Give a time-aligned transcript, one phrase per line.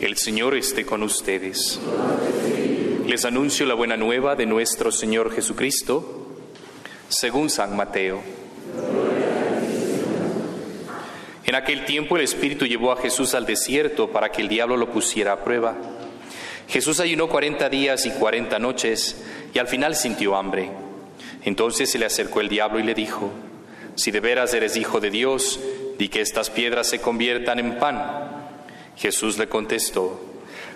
[0.00, 1.80] el Señor esté con ustedes.
[3.08, 6.28] Les anuncio la buena nueva de nuestro Señor Jesucristo,
[7.08, 8.22] según San Mateo.
[11.44, 14.92] En aquel tiempo el Espíritu llevó a Jesús al desierto para que el diablo lo
[14.92, 15.76] pusiera a prueba.
[16.68, 20.70] Jesús ayunó cuarenta días y cuarenta noches y al final sintió hambre.
[21.42, 23.32] Entonces se le acercó el diablo y le dijo,
[23.96, 25.58] si de veras eres hijo de Dios,
[25.98, 28.43] di que estas piedras se conviertan en pan.
[28.96, 30.20] Jesús le contestó,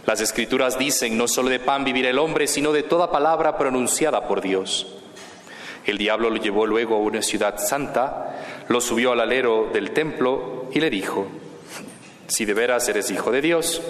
[0.07, 4.27] las escrituras dicen, no solo de pan vivirá el hombre, sino de toda palabra pronunciada
[4.27, 4.87] por Dios.
[5.85, 10.71] El diablo lo llevó luego a una ciudad santa, lo subió al alero del templo
[10.73, 11.27] y le dijo,
[12.27, 13.83] si de veras eres hijo de Dios,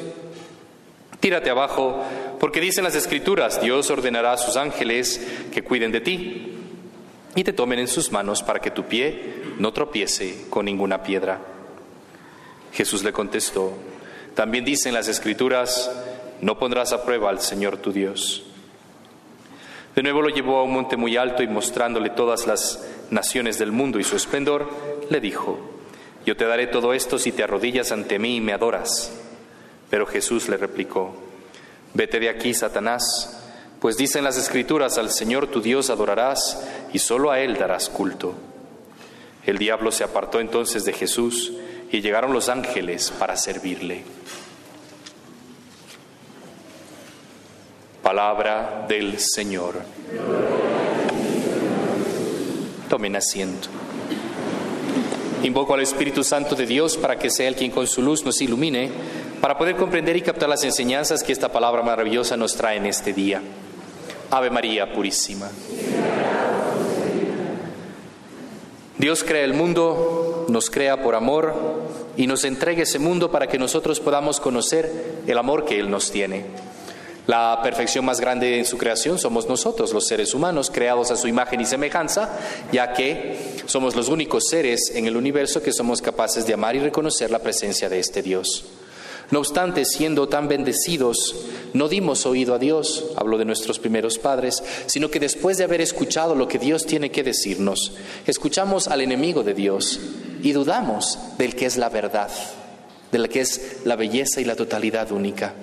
[1.21, 2.05] tírate abajo,
[2.41, 6.55] porque dicen las escrituras, Dios ordenará a sus ángeles que cuiden de ti
[7.35, 11.41] y te tomen en sus manos para que tu pie no tropiece con ninguna piedra.
[12.73, 13.73] Jesús le contestó,
[14.39, 15.91] también dicen las escrituras,
[16.41, 18.45] no pondrás a prueba al Señor tu Dios.
[19.97, 23.73] De nuevo lo llevó a un monte muy alto y mostrándole todas las naciones del
[23.73, 24.71] mundo y su esplendor,
[25.11, 25.59] le dijo,
[26.25, 29.13] yo te daré todo esto si te arrodillas ante mí y me adoras.
[29.91, 31.17] Pero Jesús le replicó,
[31.95, 33.43] vete de aquí, Satanás,
[33.81, 38.35] pues dicen las escrituras, al Señor tu Dios adorarás y solo a Él darás culto.
[39.45, 41.55] El diablo se apartó entonces de Jesús
[41.91, 44.05] y llegaron los ángeles para servirle.
[48.03, 49.75] Palabra del Señor.
[52.89, 53.69] Tomen asiento.
[55.43, 58.41] Invoco al Espíritu Santo de Dios para que sea el quien con su luz nos
[58.41, 58.91] ilumine,
[59.41, 63.13] para poder comprender y captar las enseñanzas que esta palabra maravillosa nos trae en este
[63.13, 63.41] día.
[64.31, 65.49] Ave María Purísima.
[68.99, 71.55] Dios crea el mundo, nos crea por amor
[72.17, 76.11] y nos entrega ese mundo para que nosotros podamos conocer el amor que Él nos
[76.11, 76.45] tiene.
[77.27, 81.29] La perfección más grande en su creación somos nosotros, los seres humanos, creados a su
[81.29, 82.39] imagen y semejanza,
[82.73, 86.81] ya que somos los únicos seres en el universo que somos capaces de amar y
[86.81, 88.65] reconocer la presencia de este Dios.
[89.31, 91.37] No obstante, siendo tan bendecidos,
[91.75, 95.83] no dimos oído a Dios, hablo de nuestros primeros padres, sino que después de haber
[95.83, 97.93] escuchado lo que Dios tiene que decirnos,
[98.27, 100.01] escuchamos al enemigo de Dios
[100.43, 102.31] y dudamos del que es la verdad,
[103.13, 105.55] del que es la belleza y la totalidad única.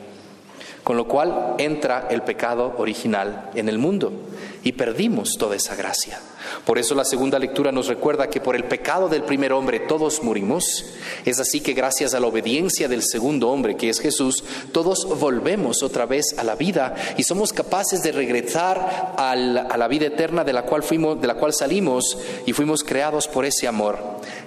[0.85, 4.13] Con lo cual entra el pecado original en el mundo
[4.63, 6.19] y perdimos toda esa gracia.
[6.63, 10.21] Por eso la segunda lectura nos recuerda que por el pecado del primer hombre todos
[10.21, 10.85] murimos.
[11.25, 15.81] Es así que gracias a la obediencia del segundo hombre, que es Jesús, todos volvemos
[15.81, 20.53] otra vez a la vida y somos capaces de regresar a la, vida eterna de
[20.53, 23.97] la cual fuimos, de la cual salimos y fuimos creados por ese amor.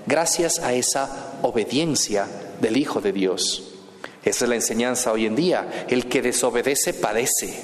[0.06, 2.28] Gracias a esa obediencia
[2.60, 3.77] del Hijo de Dios.
[4.28, 5.86] Esa es la enseñanza hoy en día.
[5.88, 7.54] El que desobedece padece.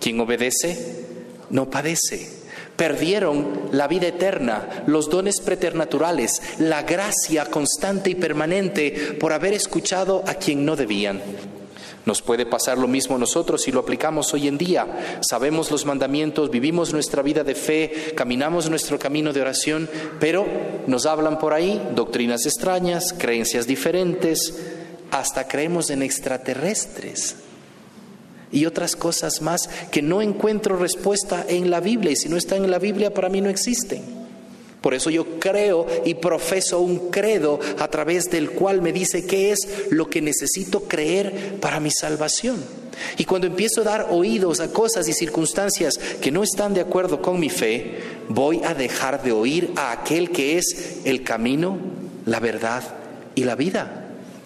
[0.00, 1.06] Quien obedece
[1.50, 2.28] no padece.
[2.74, 10.24] Perdieron la vida eterna, los dones preternaturales, la gracia constante y permanente por haber escuchado
[10.26, 11.22] a quien no debían.
[12.04, 15.20] Nos puede pasar lo mismo nosotros si lo aplicamos hoy en día.
[15.20, 19.88] Sabemos los mandamientos, vivimos nuestra vida de fe, caminamos nuestro camino de oración,
[20.18, 20.44] pero
[20.88, 24.52] nos hablan por ahí doctrinas extrañas, creencias diferentes,
[25.12, 27.36] hasta creemos en extraterrestres
[28.50, 32.64] y otras cosas más que no encuentro respuesta en la Biblia y si no están
[32.64, 34.22] en la Biblia para mí no existen.
[34.80, 39.52] Por eso yo creo y profeso un credo a través del cual me dice qué
[39.52, 39.58] es
[39.90, 42.56] lo que necesito creer para mi salvación.
[43.16, 47.22] Y cuando empiezo a dar oídos a cosas y circunstancias que no están de acuerdo
[47.22, 51.78] con mi fe, voy a dejar de oír a aquel que es el camino,
[52.26, 52.82] la verdad
[53.36, 54.01] y la vida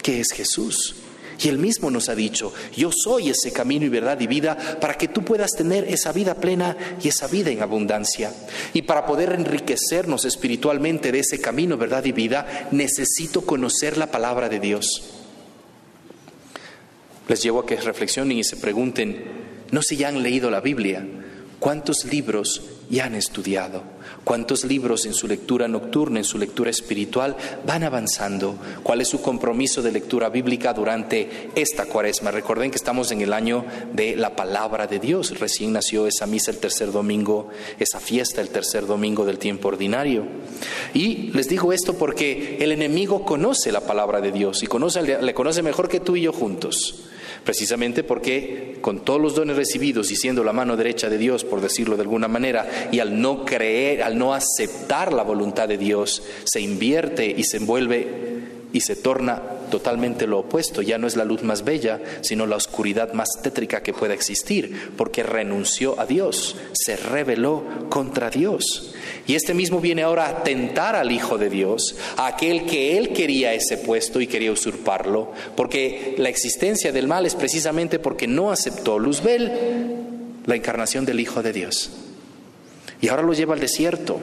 [0.07, 0.95] que es Jesús.
[1.43, 4.95] Y Él mismo nos ha dicho, yo soy ese camino y verdad y vida para
[4.95, 8.33] que tú puedas tener esa vida plena y esa vida en abundancia.
[8.73, 14.49] Y para poder enriquecernos espiritualmente de ese camino, verdad y vida, necesito conocer la palabra
[14.49, 15.03] de Dios.
[17.27, 19.25] Les llevo a que reflexionen y se pregunten,
[19.73, 21.05] no si ya han leído la Biblia,
[21.59, 23.83] ¿cuántos libros ya han estudiado?
[24.25, 28.57] ¿Cuántos libros en su lectura nocturna, en su lectura espiritual van avanzando?
[28.83, 32.31] ¿Cuál es su compromiso de lectura bíblica durante esta cuaresma?
[32.31, 35.39] Recuerden que estamos en el año de la palabra de Dios.
[35.39, 40.27] Recién nació esa misa el tercer domingo, esa fiesta el tercer domingo del tiempo ordinario.
[40.95, 45.35] Y les digo esto porque el enemigo conoce la palabra de Dios y conoce, le
[45.35, 47.07] conoce mejor que tú y yo juntos
[47.47, 51.63] precisamente porque con todos los dones recibidos y siendo la mano derecha de Dios, por
[51.63, 56.23] decirlo de alguna manera, y al no creer, al no aceptar la voluntad de Dios,
[56.45, 59.41] se invierte y se envuelve y se torna
[59.71, 60.83] totalmente lo opuesto.
[60.83, 64.93] Ya no es la luz más bella, sino la oscuridad más tétrica que pueda existir,
[64.99, 68.93] porque renunció a Dios, se rebeló contra Dios.
[69.27, 73.15] Y este mismo viene ahora a tentar al Hijo de Dios, a aquel que él
[73.15, 78.51] quería ese puesto y quería usurparlo, porque la existencia del mal es precisamente porque no
[78.51, 79.53] aceptó Luzbel
[80.45, 81.93] la encarnación del Hijo de Dios.
[83.01, 84.21] Y ahora lo lleva al desierto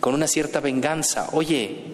[0.00, 1.28] con una cierta venganza.
[1.32, 1.90] Oye,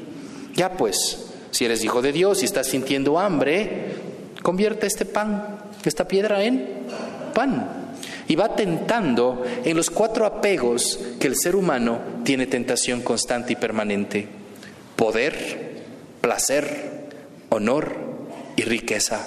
[0.55, 3.95] ya pues, si eres hijo de Dios y estás sintiendo hambre,
[4.43, 6.67] convierte este pan, esta piedra en
[7.35, 7.95] pan.
[8.29, 13.57] Y va tentando en los cuatro apegos que el ser humano tiene tentación constante y
[13.57, 14.27] permanente.
[14.97, 15.85] Poder,
[16.21, 17.07] placer,
[17.51, 17.95] honor
[18.57, 19.27] y riqueza.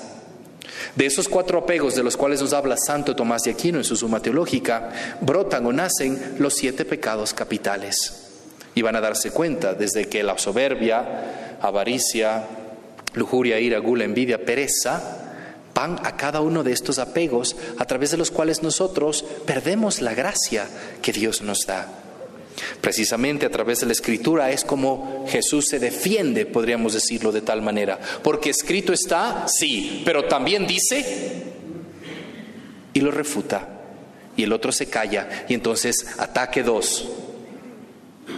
[0.96, 3.96] De esos cuatro apegos de los cuales nos habla Santo Tomás de Aquino en su
[3.96, 8.26] Suma Teológica, brotan o nacen los siete pecados capitales.
[8.76, 12.46] Y van a darse cuenta desde que la soberbia, avaricia,
[13.14, 15.20] lujuria, ira, gula, envidia, pereza,
[15.74, 20.14] van a cada uno de estos apegos a través de los cuales nosotros perdemos la
[20.14, 20.68] gracia
[21.02, 21.88] que Dios nos da.
[22.82, 27.62] Precisamente a través de la escritura es como Jesús se defiende, podríamos decirlo de tal
[27.62, 28.00] manera.
[28.22, 31.44] Porque escrito está, sí, pero también dice
[32.94, 33.68] y lo refuta.
[34.36, 35.46] Y el otro se calla.
[35.48, 37.08] Y entonces ataque dos,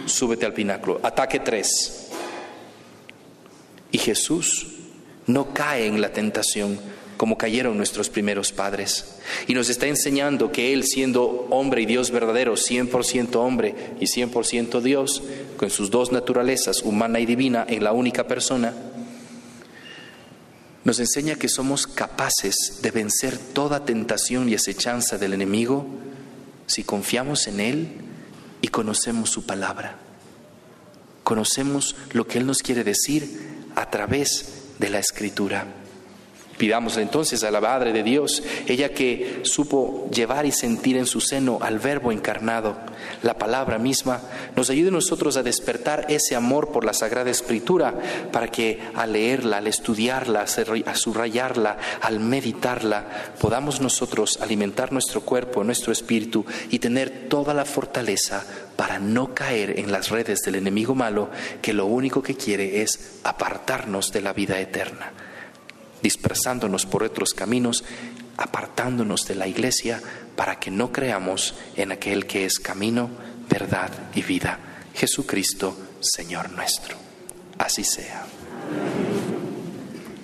[0.06, 1.00] súbete al pináculo.
[1.02, 2.01] Ataque tres,
[3.92, 4.66] y Jesús
[5.26, 6.80] no cae en la tentación
[7.16, 9.18] como cayeron nuestros primeros padres.
[9.46, 14.80] Y nos está enseñando que Él, siendo hombre y Dios verdadero, 100% hombre y 100%
[14.80, 15.22] Dios,
[15.56, 18.74] con sus dos naturalezas, humana y divina, en la única persona,
[20.82, 25.86] nos enseña que somos capaces de vencer toda tentación y acechanza del enemigo
[26.66, 27.88] si confiamos en Él
[28.62, 29.96] y conocemos su palabra.
[31.22, 35.66] Conocemos lo que Él nos quiere decir a través de la escritura.
[36.58, 41.20] Pidamos entonces a la Madre de Dios, ella que supo llevar y sentir en su
[41.20, 42.76] seno al Verbo encarnado,
[43.22, 44.20] la palabra misma,
[44.54, 47.94] nos ayude nosotros a despertar ese amor por la Sagrada Escritura,
[48.30, 53.06] para que al leerla, al estudiarla, a subrayarla, al meditarla,
[53.40, 58.44] podamos nosotros alimentar nuestro cuerpo, nuestro espíritu y tener toda la fortaleza
[58.76, 63.18] para no caer en las redes del enemigo malo que lo único que quiere es
[63.24, 65.12] apartarnos de la vida eterna
[66.02, 67.84] dispersándonos por otros caminos,
[68.36, 70.00] apartándonos de la iglesia
[70.36, 73.10] para que no creamos en aquel que es camino,
[73.48, 74.58] verdad y vida,
[74.94, 76.96] Jesucristo, Señor nuestro.
[77.58, 78.24] Así sea.